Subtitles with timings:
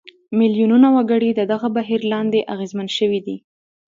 [0.37, 3.35] میلیونونه وګړي د دغه بهیر لاندې اغېزمن شوي دي.